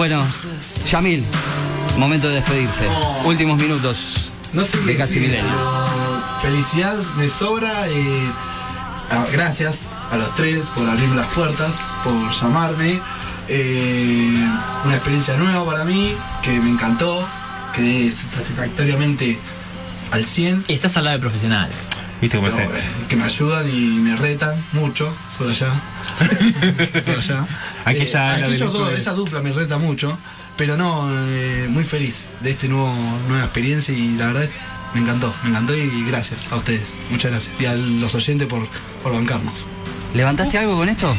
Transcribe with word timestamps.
Bueno, 0.00 0.26
Yamil, 0.90 1.22
momento 1.98 2.30
de 2.30 2.36
despedirse. 2.36 2.86
Oh. 2.88 3.28
Últimos 3.28 3.58
minutos 3.58 4.30
No 4.54 4.64
sé 4.64 4.78
de 4.78 4.92
qué 4.92 4.96
casi 4.96 5.20
Felicidad 6.40 6.96
me 7.18 7.28
sobra. 7.28 7.86
eh, 7.86 8.30
ah, 9.10 9.26
gracias 9.30 9.80
a 10.10 10.16
los 10.16 10.34
tres 10.36 10.62
por 10.74 10.88
abrirme 10.88 11.16
las 11.16 11.30
puertas, 11.34 11.74
por 12.02 12.32
llamarme. 12.32 12.98
Eh, 13.48 14.42
una 14.86 14.94
experiencia 14.94 15.36
nueva 15.36 15.66
para 15.66 15.84
mí, 15.84 16.14
que 16.42 16.58
me 16.58 16.70
encantó. 16.70 17.22
Quedé 17.76 18.10
satisfactoriamente 18.10 19.38
al 20.12 20.24
100. 20.24 20.64
Y 20.68 20.72
estás 20.72 20.96
al 20.96 21.04
lado 21.04 21.18
de 21.18 21.20
profesionales. 21.20 21.74
¿Viste 22.20 22.36
cómo 22.36 22.48
es 22.48 22.54
No, 22.54 22.60
esto? 22.60 22.76
eh, 22.76 22.82
que 23.08 23.16
me 23.16 23.24
ayudan 23.24 23.68
y 23.68 23.80
me 24.00 24.16
retan 24.16 24.54
mucho. 24.72 25.12
Soy 25.28 25.50
allá. 25.50 25.68
Soy 27.04 27.14
allá. 27.14 27.46
Aquella 27.84 28.32
del 28.36 28.44
aquellos 28.44 28.72
dos, 28.72 28.92
esa 28.92 29.12
dupla 29.14 29.40
me 29.40 29.52
reta 29.52 29.78
mucho. 29.78 30.16
Pero 30.56 30.76
no, 30.76 31.08
eh, 31.10 31.66
muy 31.70 31.84
feliz 31.84 32.26
de 32.40 32.50
este 32.50 32.68
nuevo 32.68 32.92
nueva 33.28 33.44
experiencia 33.44 33.94
y 33.94 34.16
la 34.16 34.26
verdad 34.26 34.46
me 34.94 35.00
encantó, 35.00 35.32
me 35.44 35.50
encantó 35.50 35.74
y 35.74 36.04
gracias 36.06 36.52
a 36.52 36.56
ustedes. 36.56 36.98
Muchas 37.10 37.30
gracias. 37.30 37.58
Y 37.60 37.64
a 37.64 37.74
los 37.74 38.14
oyentes 38.14 38.46
por, 38.46 38.66
por 39.02 39.12
bancarnos. 39.14 39.66
¿Levantaste 40.12 40.58
algo 40.58 40.76
con 40.76 40.88
esto? 40.90 41.16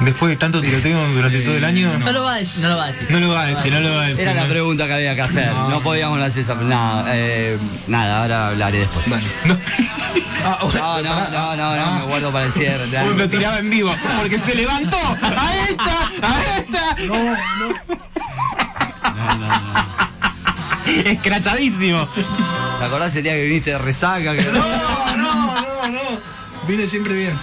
Después 0.00 0.30
de 0.30 0.36
tanto 0.36 0.60
tiroteo 0.60 1.06
durante 1.08 1.38
Eh, 1.38 1.42
todo 1.42 1.56
el 1.56 1.64
año, 1.64 1.90
No 1.98 2.12
lo 2.12 2.22
va 2.22 2.34
a 2.34 2.36
decir, 2.38 2.60
no 2.62 2.68
lo 2.68 2.76
va 2.76 2.84
a 2.84 2.86
decir. 2.88 3.10
no 3.10 3.18
lo 3.18 3.28
va 3.32 3.42
a 3.42 3.46
decir, 3.46 3.72
no 3.72 3.80
lo 3.80 3.94
va 3.94 4.02
a 4.02 4.06
decir. 4.08 4.20
Era 4.22 4.34
la 4.34 4.42
no. 4.42 4.48
pregunta 4.48 4.86
que 4.86 4.92
había 4.92 5.14
que 5.14 5.22
hacer. 5.22 5.50
No, 5.52 5.70
No. 5.70 5.80
podíamos 5.82 6.20
hacer 6.20 6.42
esa. 6.42 6.54
No, 6.54 7.04
eh, 7.08 7.56
nada, 7.86 8.22
ahora 8.22 8.48
hablaré 8.48 8.80
después. 8.80 9.06
Ah, 10.48 10.58
No, 10.62 11.02
no, 11.02 11.28
no, 11.30 11.56
no, 11.56 11.76
no, 11.76 11.94
me 11.98 12.02
guardo 12.04 12.30
para 12.30 12.44
el 12.46 12.52
cierre. 12.52 12.84
Uy, 13.08 13.16
lo 13.16 13.28
tiraba 13.28 13.58
en 13.58 13.68
vivo, 13.68 13.92
porque 14.20 14.38
se 14.38 14.54
levantó. 14.54 14.96
¡A 14.96 15.56
esta! 15.68 16.10
¡A 16.22 16.58
esta! 16.58 16.96
Escrachadísimo. 21.04 22.06
¿Te 22.78 22.84
acordás 22.84 23.14
el 23.16 23.22
día 23.24 23.32
que 23.32 23.42
viniste 23.44 23.70
de 23.70 23.78
resaca? 23.78 24.34
Que... 24.34 24.42
No, 24.44 25.16
no, 25.16 25.54
no, 25.54 25.88
no. 25.88 26.00
Vine 26.68 26.86
siempre 26.86 27.14
bien. 27.14 27.36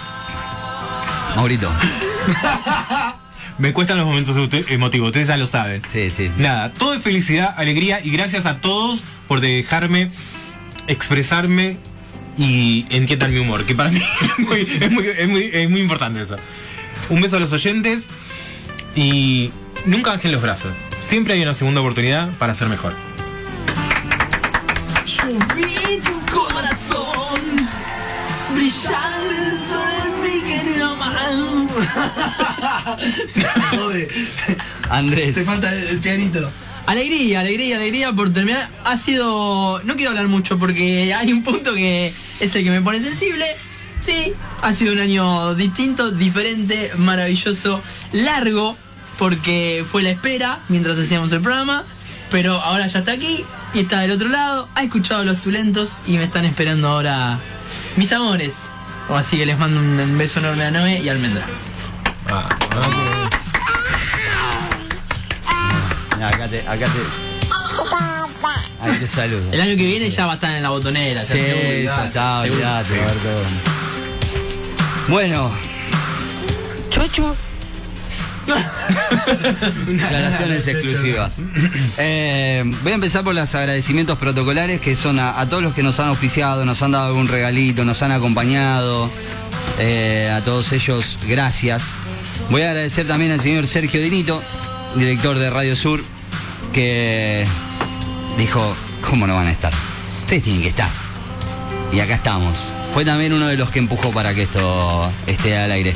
Maurito. 1.36 1.70
Me 3.58 3.72
cuestan 3.72 3.96
los 3.98 4.06
momentos 4.06 4.36
emotivos, 4.68 5.08
ustedes 5.08 5.28
ya 5.28 5.36
lo 5.36 5.46
saben. 5.46 5.80
Sí, 5.90 6.10
sí, 6.10 6.26
sí. 6.26 6.32
Nada, 6.38 6.72
todo 6.72 6.94
es 6.94 7.02
felicidad, 7.02 7.54
alegría 7.56 8.00
y 8.04 8.10
gracias 8.10 8.46
a 8.46 8.58
todos 8.60 9.02
por 9.28 9.40
dejarme 9.40 10.10
expresarme 10.88 11.78
y 12.36 12.84
entiendan 12.90 13.32
mi 13.32 13.38
humor, 13.38 13.64
que 13.64 13.74
para 13.76 13.90
mí 13.90 14.02
es 14.38 14.38
muy, 14.40 14.60
es 14.80 14.90
muy- 14.90 15.06
es 15.06 15.28
muy- 15.28 15.50
es 15.52 15.70
muy 15.70 15.80
importante 15.80 16.20
eso. 16.22 16.36
Un 17.10 17.20
beso 17.20 17.36
a 17.36 17.40
los 17.40 17.52
oyentes 17.52 18.06
y 18.96 19.52
nunca 19.86 20.10
bajen 20.12 20.32
los 20.32 20.42
brazos. 20.42 20.72
Siempre 21.08 21.34
hay 21.34 21.42
una 21.42 21.54
segunda 21.54 21.80
oportunidad 21.80 22.30
para 22.38 22.54
ser 22.56 22.68
mejor. 22.68 22.92
Yo 25.06 25.26
vi 25.54 26.00
tu 26.00 26.34
corazón 26.34 27.68
brillante 28.52 29.56
sobre 29.68 29.93
man. 30.98 31.68
Jode. 33.70 34.08
Andrés. 34.90 35.34
Te 35.34 35.44
falta 35.44 35.74
el, 35.74 35.88
el 35.88 35.98
pianito. 35.98 36.50
Alegría, 36.86 37.40
alegría, 37.40 37.76
alegría 37.76 38.12
por 38.12 38.32
terminar. 38.32 38.68
Ha 38.84 38.96
sido. 38.96 39.80
No 39.84 39.96
quiero 39.96 40.10
hablar 40.10 40.28
mucho 40.28 40.58
porque 40.58 41.14
hay 41.14 41.32
un 41.32 41.42
punto 41.42 41.74
que 41.74 42.12
es 42.40 42.54
el 42.54 42.64
que 42.64 42.70
me 42.70 42.82
pone 42.82 43.00
sensible. 43.00 43.44
Sí, 44.02 44.34
ha 44.60 44.72
sido 44.74 44.92
un 44.92 44.98
año 44.98 45.54
distinto, 45.54 46.10
diferente, 46.10 46.92
maravilloso, 46.96 47.80
largo, 48.12 48.76
porque 49.18 49.82
fue 49.90 50.02
la 50.02 50.10
espera 50.10 50.58
mientras 50.68 50.98
hacíamos 50.98 51.32
el 51.32 51.40
programa. 51.40 51.84
Pero 52.30 52.60
ahora 52.60 52.86
ya 52.86 52.98
está 52.98 53.12
aquí 53.12 53.44
y 53.72 53.80
está 53.80 54.00
del 54.00 54.10
otro 54.10 54.28
lado. 54.28 54.68
Ha 54.74 54.82
escuchado 54.82 55.24
los 55.24 55.40
tulentos 55.40 55.92
y 56.06 56.18
me 56.18 56.24
están 56.24 56.44
esperando 56.44 56.88
ahora 56.88 57.38
mis 57.96 58.12
amores. 58.12 58.54
O 59.08 59.16
así 59.16 59.36
que 59.36 59.46
les 59.46 59.58
mando 59.58 59.80
un 59.80 60.18
beso 60.18 60.40
enorme 60.40 60.64
a 60.64 60.70
Noé 60.70 61.00
y 61.00 61.08
a 61.08 61.12
Almendra. 61.12 61.44
Mirá, 66.14 66.28
acá 66.28 66.48
te, 66.48 66.60
acá 66.60 66.86
te. 66.86 67.00
Ahí 68.80 68.98
te 68.98 69.06
saludo. 69.06 69.52
El 69.52 69.60
año 69.60 69.76
que 69.76 69.86
viene 69.86 70.10
ya 70.10 70.26
va 70.26 70.32
a 70.32 70.34
estar 70.34 70.54
en 70.54 70.62
la 70.62 70.70
botonera. 70.70 71.24
Sí, 71.24 71.38
ya 71.84 72.06
está, 72.06 72.40
olvidate. 72.40 72.94
Bueno. 75.08 75.52
Chocho. 76.90 77.36
Declaraciones 79.86 80.66
exclusivas. 80.66 81.40
Eh, 81.98 82.62
voy 82.82 82.92
a 82.92 82.94
empezar 82.94 83.24
por 83.24 83.34
los 83.34 83.54
agradecimientos 83.54 84.18
protocolares 84.18 84.80
que 84.80 84.96
son 84.96 85.18
a, 85.18 85.40
a 85.40 85.48
todos 85.48 85.62
los 85.62 85.74
que 85.74 85.82
nos 85.82 85.98
han 86.00 86.08
auspiciado, 86.08 86.64
nos 86.64 86.82
han 86.82 86.92
dado 86.92 87.06
algún 87.06 87.28
regalito, 87.28 87.84
nos 87.84 88.02
han 88.02 88.12
acompañado. 88.12 89.10
Eh, 89.78 90.30
a 90.34 90.40
todos 90.42 90.72
ellos, 90.72 91.18
gracias. 91.26 91.82
Voy 92.50 92.62
a 92.62 92.70
agradecer 92.70 93.06
también 93.06 93.32
al 93.32 93.40
señor 93.40 93.66
Sergio 93.66 94.00
Dinito, 94.00 94.42
director 94.96 95.38
de 95.38 95.50
Radio 95.50 95.74
Sur, 95.74 96.02
que 96.72 97.46
dijo, 98.38 98.76
¿cómo 99.08 99.26
no 99.26 99.34
van 99.34 99.48
a 99.48 99.52
estar? 99.52 99.72
Ustedes 100.20 100.42
tienen 100.42 100.62
que 100.62 100.68
estar. 100.68 100.88
Y 101.92 102.00
acá 102.00 102.14
estamos. 102.14 102.56
Fue 102.92 103.04
también 103.04 103.32
uno 103.32 103.46
de 103.48 103.56
los 103.56 103.70
que 103.70 103.78
empujó 103.80 104.10
para 104.10 104.34
que 104.34 104.42
esto 104.44 105.10
esté 105.26 105.56
al 105.56 105.72
aire. 105.72 105.92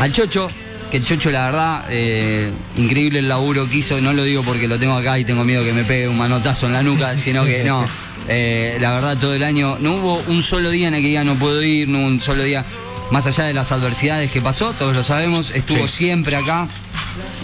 Al 0.00 0.12
Chocho, 0.12 0.48
que 0.90 0.98
el 0.98 1.04
Chocho 1.04 1.30
la 1.30 1.46
verdad, 1.46 1.84
eh, 1.90 2.50
increíble 2.76 3.18
el 3.18 3.28
laburo 3.28 3.68
que 3.68 3.78
hizo, 3.78 4.00
no 4.00 4.12
lo 4.12 4.22
digo 4.22 4.42
porque 4.42 4.68
lo 4.68 4.78
tengo 4.78 4.94
acá 4.94 5.18
y 5.18 5.24
tengo 5.24 5.44
miedo 5.44 5.64
que 5.64 5.72
me 5.72 5.84
pegue 5.84 6.08
un 6.08 6.16
manotazo 6.16 6.66
en 6.66 6.72
la 6.72 6.82
nuca, 6.82 7.16
sino 7.18 7.44
que 7.44 7.64
no. 7.64 7.84
eh, 8.28 8.78
la 8.80 8.92
verdad 8.92 9.16
todo 9.18 9.34
el 9.34 9.42
año, 9.42 9.76
no 9.80 9.96
hubo 9.96 10.22
un 10.28 10.42
solo 10.42 10.70
día 10.70 10.88
en 10.88 10.94
el 10.94 11.02
que 11.02 11.08
diga 11.08 11.24
no 11.24 11.34
puedo 11.34 11.62
ir, 11.62 11.88
no 11.88 12.00
hubo 12.00 12.06
un 12.06 12.20
solo 12.20 12.42
día, 12.42 12.64
más 13.10 13.26
allá 13.26 13.44
de 13.44 13.54
las 13.54 13.72
adversidades 13.72 14.30
que 14.30 14.40
pasó, 14.40 14.72
todos 14.72 14.96
lo 14.96 15.02
sabemos, 15.02 15.50
estuvo 15.50 15.86
siempre 15.86 16.36
acá. 16.36 16.68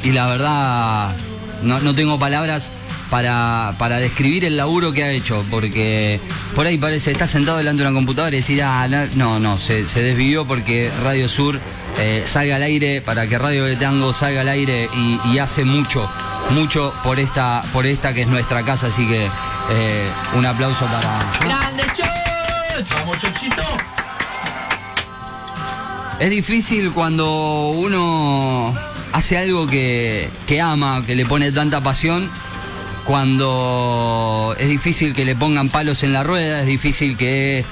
Y 0.05 0.11
la 0.11 0.27
verdad 0.27 1.15
no, 1.63 1.81
no 1.81 1.95
tengo 1.95 2.19
palabras 2.19 2.71
para, 3.12 3.75
para 3.77 3.99
describir 3.99 4.47
el 4.47 4.56
laburo 4.56 4.95
que 4.95 5.05
ha 5.05 5.11
hecho, 5.11 5.45
porque 5.50 6.19
por 6.55 6.67
ahí 6.67 6.78
parece, 6.78 7.12
está 7.12 7.27
sentado 7.27 7.59
delante 7.59 7.83
de 7.83 7.91
una 7.91 7.95
computadora 7.95 8.34
y 8.34 8.39
decir, 8.39 8.62
ah, 8.62 8.89
no, 9.17 9.39
no, 9.39 9.59
se, 9.59 9.87
se 9.87 10.03
desvivió 10.03 10.47
porque 10.47 10.91
Radio 11.05 11.28
Sur 11.28 11.61
eh, 11.99 12.25
salga 12.27 12.56
al 12.56 12.62
aire, 12.62 13.03
para 13.03 13.27
que 13.27 13.37
Radio 13.37 13.67
de 13.67 13.77
Tango 13.77 14.15
salga 14.15 14.41
al 14.41 14.49
aire 14.49 14.89
y, 14.97 15.21
y 15.28 15.39
hace 15.41 15.67
mucho, 15.67 16.09
mucho 16.53 16.95
por 17.05 17.21
esta, 17.21 17.62
por 17.75 17.84
esta 17.84 18.15
que 18.15 18.23
es 18.23 18.28
nuestra 18.28 18.62
casa, 18.62 18.87
así 18.87 19.06
que 19.06 19.27
eh, 19.27 20.09
un 20.34 20.47
aplauso 20.47 20.87
para... 20.87 21.23
¡Grande 21.44 21.84
Choch! 21.94 22.89
Vamos, 22.94 23.19
Chochito. 23.19 23.62
Es 26.19 26.31
difícil 26.31 26.93
cuando 26.93 27.73
uno 27.73 28.75
hace 29.12 29.37
algo 29.37 29.67
que, 29.67 30.31
que 30.47 30.62
ama, 30.62 31.05
que 31.05 31.15
le 31.15 31.27
pone 31.27 31.53
tanta 31.53 31.83
pasión, 31.83 32.31
cuando 33.05 34.55
es 34.59 34.69
difícil 34.69 35.15
que 35.15 35.25
le 35.25 35.35
pongan 35.35 35.69
palos 35.69 36.03
en 36.03 36.13
la 36.13 36.23
rueda, 36.23 36.61
es 36.61 36.67
difícil 36.67 37.17
que 37.17 37.65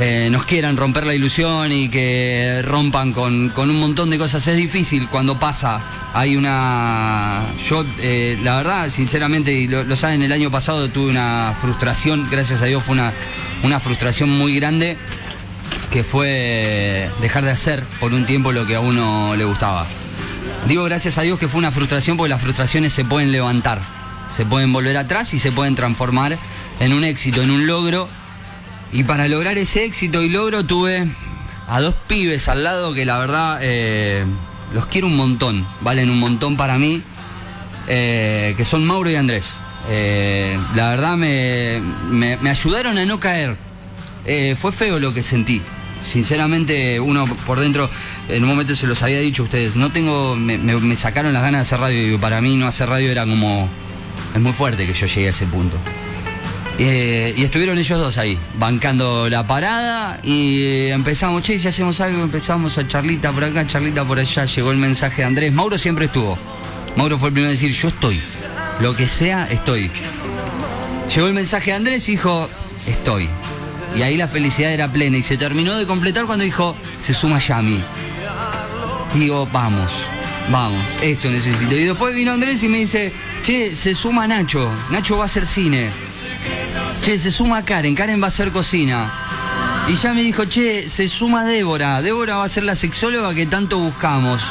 eh, 0.00 0.28
nos 0.30 0.44
quieran 0.44 0.76
romper 0.76 1.04
la 1.06 1.14
ilusión 1.14 1.72
y 1.72 1.88
que 1.88 2.62
rompan 2.64 3.12
con, 3.12 3.48
con 3.50 3.70
un 3.70 3.80
montón 3.80 4.10
de 4.10 4.18
cosas. 4.18 4.46
Es 4.46 4.56
difícil 4.56 5.08
cuando 5.08 5.38
pasa. 5.38 5.80
Hay 6.14 6.36
una... 6.36 7.42
Yo, 7.68 7.84
eh, 8.00 8.38
la 8.42 8.56
verdad, 8.56 8.88
sinceramente, 8.90 9.52
y 9.52 9.68
lo, 9.68 9.84
lo 9.84 9.96
saben, 9.96 10.22
el 10.22 10.32
año 10.32 10.50
pasado 10.50 10.88
tuve 10.88 11.10
una 11.10 11.54
frustración, 11.60 12.26
gracias 12.30 12.62
a 12.62 12.66
Dios 12.66 12.82
fue 12.82 12.94
una, 12.94 13.12
una 13.62 13.80
frustración 13.80 14.30
muy 14.30 14.54
grande 14.56 14.96
que 15.92 16.04
fue 16.04 17.08
dejar 17.20 17.44
de 17.44 17.50
hacer 17.50 17.82
por 17.98 18.12
un 18.12 18.26
tiempo 18.26 18.52
lo 18.52 18.66
que 18.66 18.74
a 18.74 18.80
uno 18.80 19.34
le 19.36 19.44
gustaba. 19.44 19.86
Digo 20.66 20.84
gracias 20.84 21.18
a 21.18 21.22
Dios 21.22 21.38
que 21.38 21.48
fue 21.48 21.58
una 21.58 21.70
frustración 21.70 22.16
porque 22.16 22.30
las 22.30 22.40
frustraciones 22.40 22.92
se 22.92 23.04
pueden 23.04 23.32
levantar, 23.32 23.80
se 24.34 24.44
pueden 24.46 24.72
volver 24.72 24.96
atrás 24.96 25.34
y 25.34 25.38
se 25.38 25.52
pueden 25.52 25.74
transformar 25.74 26.36
en 26.80 26.92
un 26.92 27.04
éxito, 27.04 27.42
en 27.42 27.50
un 27.50 27.66
logro. 27.66 28.08
Y 28.92 29.04
para 29.04 29.28
lograr 29.28 29.58
ese 29.58 29.84
éxito 29.84 30.22
y 30.22 30.28
logro 30.30 30.64
tuve 30.64 31.06
a 31.68 31.80
dos 31.80 31.94
pibes 32.06 32.48
al 32.48 32.64
lado 32.64 32.94
que 32.94 33.04
la 33.04 33.18
verdad 33.18 33.58
eh, 33.60 34.24
los 34.72 34.86
quiero 34.86 35.06
un 35.08 35.16
montón, 35.16 35.66
valen 35.82 36.08
un 36.10 36.18
montón 36.18 36.56
para 36.56 36.78
mí, 36.78 37.02
eh, 37.86 38.54
que 38.56 38.64
son 38.64 38.86
Mauro 38.86 39.10
y 39.10 39.16
Andrés. 39.16 39.56
Eh, 39.90 40.58
la 40.74 40.90
verdad 40.90 41.16
me, 41.16 41.80
me- 42.10 42.50
ayudaron 42.50 42.98
a 42.98 43.04
no 43.06 43.20
caer. 43.20 43.56
Fue 44.60 44.72
feo 44.72 44.98
lo 44.98 45.14
que 45.14 45.22
sentí. 45.22 45.62
Sinceramente, 46.02 47.00
uno 47.00 47.26
por 47.46 47.60
dentro, 47.60 47.88
en 48.28 48.42
un 48.44 48.48
momento 48.50 48.74
se 48.74 48.86
los 48.86 49.02
había 49.02 49.20
dicho 49.20 49.42
a 49.42 49.44
ustedes, 49.46 49.74
no 49.76 49.90
tengo, 49.90 50.36
me- 50.36 50.58
me 50.58 50.96
sacaron 50.96 51.32
las 51.32 51.42
ganas 51.42 51.60
de 51.60 51.62
hacer 51.66 51.80
radio 51.80 52.14
y 52.14 52.18
para 52.18 52.40
mí 52.40 52.56
no 52.56 52.66
hacer 52.66 52.88
radio 52.88 53.10
era 53.10 53.24
como, 53.24 53.68
es 54.34 54.40
muy 54.40 54.52
fuerte 54.52 54.86
que 54.86 54.94
yo 54.94 55.06
llegué 55.06 55.28
a 55.28 55.30
ese 55.30 55.46
punto. 55.46 55.76
Eh, 56.80 57.34
y 57.36 57.42
estuvieron 57.42 57.76
ellos 57.76 57.98
dos 57.98 58.18
ahí, 58.18 58.38
bancando 58.56 59.28
la 59.28 59.46
parada 59.46 60.20
y 60.22 60.86
empezamos, 60.90 61.42
che, 61.42 61.58
si 61.58 61.66
hacemos 61.66 62.00
algo, 62.00 62.22
empezamos 62.22 62.78
a 62.78 62.86
charlita 62.86 63.32
por 63.32 63.42
acá, 63.42 63.66
charlita 63.66 64.04
por 64.04 64.20
allá, 64.20 64.44
llegó 64.44 64.70
el 64.70 64.78
mensaje 64.78 65.22
de 65.22 65.24
Andrés, 65.24 65.52
Mauro 65.52 65.76
siempre 65.76 66.04
estuvo, 66.04 66.38
Mauro 66.96 67.18
fue 67.18 67.30
el 67.30 67.32
primero 67.32 67.50
en 67.50 67.56
decir, 67.56 67.72
yo 67.72 67.88
estoy. 67.88 68.20
Lo 68.80 68.94
que 68.94 69.08
sea, 69.08 69.48
estoy. 69.50 69.90
Llegó 71.14 71.26
el 71.26 71.34
mensaje 71.34 71.70
de 71.70 71.76
Andrés 71.76 72.08
y 72.08 72.12
dijo, 72.12 72.48
estoy. 72.86 73.28
Y 73.96 74.02
ahí 74.02 74.16
la 74.16 74.28
felicidad 74.28 74.72
era 74.72 74.88
plena 74.88 75.16
y 75.16 75.22
se 75.22 75.36
terminó 75.36 75.76
de 75.76 75.86
completar 75.86 76.26
cuando 76.26 76.44
dijo, 76.44 76.76
se 77.00 77.14
suma 77.14 77.38
Yami. 77.38 77.82
Digo, 79.14 79.48
vamos, 79.52 79.92
vamos, 80.50 80.82
esto 81.02 81.30
necesito. 81.30 81.74
Y 81.74 81.84
después 81.84 82.14
vino 82.14 82.32
Andrés 82.32 82.62
y 82.62 82.68
me 82.68 82.78
dice, 82.78 83.12
che, 83.48 83.74
se 83.74 83.94
suma 83.94 84.26
Nacho, 84.26 84.70
Nacho 84.90 85.16
va 85.16 85.22
a 85.22 85.24
hacer 85.24 85.46
cine. 85.46 85.90
Che, 87.02 87.18
se 87.18 87.30
suma 87.30 87.62
Karen, 87.62 87.94
Karen 87.94 88.20
va 88.20 88.26
a 88.26 88.28
hacer 88.28 88.52
cocina. 88.52 89.10
Y 89.86 89.94
ya 89.96 90.12
me 90.12 90.20
dijo, 90.20 90.44
che, 90.44 90.86
se 90.86 91.08
suma 91.08 91.44
Débora, 91.44 92.02
Débora 92.02 92.36
va 92.36 92.44
a 92.44 92.48
ser 92.50 92.64
la 92.64 92.74
sexóloga 92.74 93.34
que 93.34 93.46
tanto 93.46 93.78
buscamos. 93.78 94.42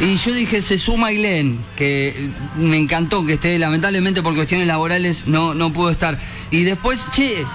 Y 0.00 0.16
yo 0.16 0.34
dije, 0.34 0.60
se 0.60 0.76
suma 0.76 1.06
Ailén, 1.06 1.58
que 1.74 2.28
me 2.56 2.76
encantó 2.76 3.24
que 3.24 3.32
esté, 3.34 3.58
lamentablemente 3.58 4.22
por 4.22 4.34
cuestiones 4.34 4.66
laborales 4.66 5.26
no, 5.26 5.54
no 5.54 5.72
pudo 5.72 5.90
estar. 5.90 6.18
Y 6.50 6.64
después, 6.64 7.06
che, 7.10 7.46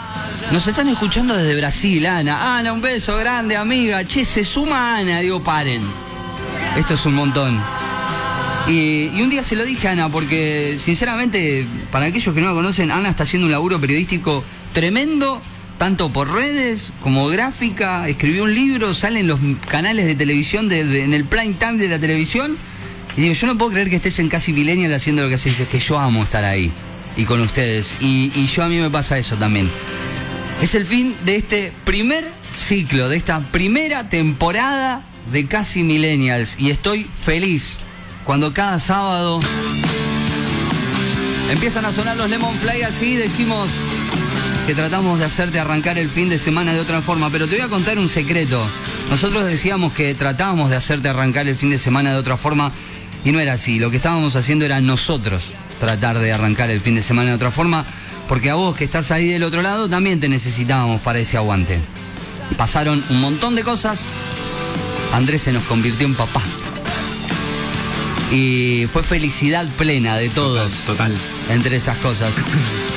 nos 0.51 0.65
están 0.65 0.89
escuchando 0.89 1.35
desde 1.35 1.55
Brasil, 1.55 2.03
Ana. 2.07 2.57
Ana, 2.57 2.73
un 2.73 2.81
beso 2.81 3.15
grande, 3.17 3.57
amiga. 3.57 4.03
Che, 4.07 4.25
se 4.25 4.43
suma 4.43 4.97
Ana, 4.97 5.19
digo, 5.19 5.43
paren. 5.43 5.83
Esto 6.75 6.95
es 6.95 7.05
un 7.05 7.13
montón. 7.13 7.82
Y, 8.67 9.21
un 9.21 9.29
día 9.29 9.43
se 9.43 9.55
lo 9.55 9.65
dije 9.65 9.87
a 9.89 9.91
Ana, 9.91 10.09
porque 10.09 10.77
sinceramente, 10.79 11.65
para 11.91 12.05
aquellos 12.05 12.33
que 12.33 12.39
no 12.39 12.47
la 12.47 12.53
conocen, 12.53 12.91
Ana 12.91 13.09
está 13.09 13.23
haciendo 13.23 13.45
un 13.45 13.51
laburo 13.51 13.79
periodístico 13.79 14.43
tremendo, 14.71 15.41
tanto 15.77 16.09
por 16.11 16.31
redes 16.31 16.93
como 17.01 17.27
gráfica. 17.27 18.07
Escribió 18.07 18.43
un 18.43 18.55
libro, 18.55 18.93
sale 18.93 19.19
en 19.19 19.27
los 19.27 19.39
canales 19.69 20.05
de 20.05 20.15
televisión, 20.15 20.71
en 20.71 21.13
el 21.13 21.25
prime 21.25 21.55
time 21.59 21.77
de 21.77 21.89
la 21.89 21.99
televisión. 21.99 22.57
Y 23.17 23.21
digo, 23.21 23.33
yo 23.33 23.47
no 23.47 23.57
puedo 23.57 23.71
creer 23.71 23.89
que 23.89 23.97
estés 23.97 24.19
en 24.19 24.29
casi 24.29 24.53
millennial 24.53 24.93
haciendo 24.93 25.23
lo 25.23 25.29
que 25.29 25.35
haces, 25.35 25.59
es 25.59 25.67
que 25.67 25.79
yo 25.79 25.99
amo 25.99 26.23
estar 26.23 26.45
ahí 26.45 26.71
y 27.17 27.25
con 27.25 27.41
ustedes. 27.41 27.95
Y, 27.99 28.31
y 28.33 28.47
yo 28.47 28.63
a 28.63 28.69
mí 28.69 28.77
me 28.77 28.89
pasa 28.89 29.17
eso 29.17 29.35
también. 29.35 29.69
Es 30.61 30.73
el 30.73 30.85
fin 30.85 31.13
de 31.25 31.35
este 31.35 31.73
primer 31.83 32.25
ciclo, 32.55 33.09
de 33.09 33.17
esta 33.17 33.41
primera 33.41 34.07
temporada 34.09 35.01
de 35.31 35.45
Casi 35.47 35.83
Millennials. 35.83 36.57
Y 36.59 36.71
estoy 36.71 37.03
feliz 37.03 37.77
cuando 38.23 38.53
cada 38.53 38.79
sábado 38.79 39.39
empiezan 41.51 41.85
a 41.85 41.91
sonar 41.91 42.17
los 42.17 42.29
Lemon 42.29 42.55
Fly 42.57 42.83
así, 42.83 43.15
decimos 43.15 43.69
que 44.65 44.73
tratamos 44.73 45.19
de 45.19 45.25
hacerte 45.25 45.59
arrancar 45.59 45.97
el 45.97 46.09
fin 46.09 46.29
de 46.29 46.37
semana 46.37 46.73
de 46.73 46.79
otra 46.79 47.01
forma. 47.01 47.29
Pero 47.29 47.47
te 47.47 47.55
voy 47.55 47.65
a 47.65 47.69
contar 47.69 47.99
un 47.99 48.07
secreto. 48.07 48.65
Nosotros 49.09 49.45
decíamos 49.45 49.93
que 49.93 50.15
tratábamos 50.15 50.69
de 50.69 50.77
hacerte 50.77 51.09
arrancar 51.09 51.47
el 51.47 51.55
fin 51.55 51.69
de 51.69 51.77
semana 51.77 52.11
de 52.11 52.17
otra 52.17 52.37
forma 52.37 52.71
y 53.25 53.31
no 53.31 53.39
era 53.39 53.53
así. 53.53 53.79
Lo 53.79 53.91
que 53.91 53.97
estábamos 53.97 54.35
haciendo 54.35 54.65
era 54.65 54.79
nosotros 54.79 55.51
tratar 55.79 56.19
de 56.19 56.31
arrancar 56.31 56.69
el 56.69 56.81
fin 56.81 56.95
de 56.95 57.03
semana 57.03 57.31
de 57.31 57.35
otra 57.35 57.51
forma, 57.51 57.85
porque 58.29 58.49
a 58.49 58.55
vos 58.55 58.75
que 58.75 58.85
estás 58.85 59.11
ahí 59.11 59.27
del 59.27 59.43
otro 59.43 59.61
lado 59.61 59.89
también 59.89 60.19
te 60.19 60.29
necesitábamos 60.29 61.01
para 61.01 61.19
ese 61.19 61.35
aguante. 61.35 61.79
Pasaron 62.57 63.03
un 63.09 63.19
montón 63.19 63.55
de 63.55 63.63
cosas. 63.63 64.05
Andrés 65.11 65.41
se 65.41 65.51
nos 65.51 65.63
convirtió 65.65 66.07
en 66.07 66.15
papá. 66.15 66.41
Y 68.33 68.87
fue 68.91 69.03
felicidad 69.03 69.67
plena 69.77 70.17
de 70.17 70.29
todos 70.29 70.73
Total. 70.87 71.13
entre 71.49 71.75
esas 71.75 71.99
cosas. 71.99 72.35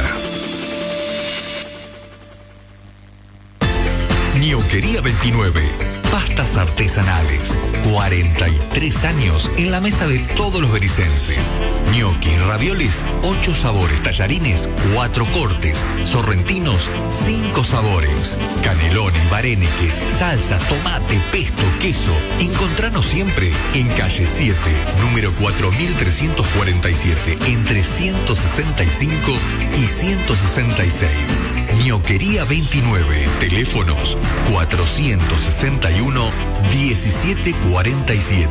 Ñoquería 4.40 5.00
29. 5.00 5.93
Pastas 6.14 6.56
artesanales. 6.56 7.58
43 7.90 9.04
años 9.04 9.50
en 9.56 9.72
la 9.72 9.80
mesa 9.80 10.06
de 10.06 10.20
todos 10.36 10.60
los 10.60 10.70
bericenses. 10.70 11.56
Ñoqui, 11.96 12.30
ravioles, 12.46 13.04
8 13.24 13.52
sabores. 13.52 14.00
Tallarines, 14.04 14.68
4 14.94 15.26
cortes. 15.32 15.84
Sorrentinos, 16.04 16.88
5 17.10 17.64
sabores. 17.64 18.38
Canelones, 18.62 19.28
vareneques, 19.28 20.00
salsa, 20.16 20.60
tomate, 20.68 21.20
pesto, 21.32 21.64
queso. 21.80 22.16
Encontranos 22.38 23.06
siempre 23.06 23.52
en 23.74 23.88
calle 23.88 24.24
7, 24.24 24.56
número 25.00 25.32
4347, 25.32 27.38
entre 27.48 27.82
165 27.82 29.32
y 29.76 29.88
166. 29.88 31.53
Ñoquería 31.82 32.44
29. 32.44 33.28
Teléfonos 33.40 34.16
461 34.50 36.30
1747. 36.70 38.48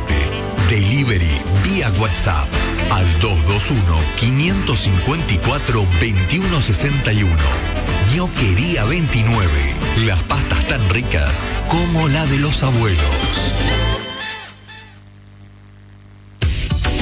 Delivery 0.68 1.40
vía 1.62 1.90
WhatsApp 1.98 2.46
al 2.90 3.06
221 3.20 3.98
554 4.16 5.86
2161. 6.00 7.30
Ñoquería 8.14 8.84
29. 8.84 9.74
Las 10.06 10.22
pastas 10.24 10.66
tan 10.66 10.88
ricas 10.90 11.44
como 11.68 12.08
la 12.08 12.26
de 12.26 12.38
los 12.38 12.62
abuelos. 12.62 13.54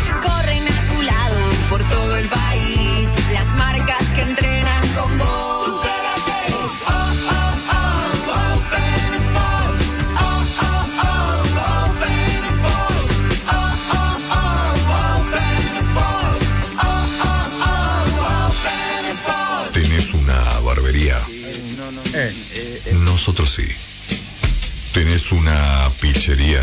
¿Tenés 25.23 25.41
una 25.41 25.89
pizzería? 26.01 26.61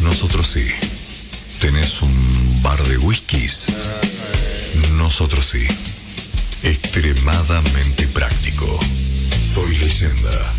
Nosotros 0.00 0.50
sí. 0.50 0.66
¿Tenés 1.60 2.02
un 2.02 2.60
bar 2.60 2.82
de 2.82 2.98
whiskies? 2.98 3.66
Nosotros 4.96 5.46
sí. 5.46 5.64
Extremadamente 6.64 8.08
práctico. 8.08 8.66
Soy 9.54 9.76
leyenda. 9.76 10.52